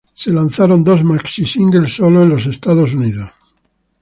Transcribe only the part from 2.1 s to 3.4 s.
en Estados Unidos.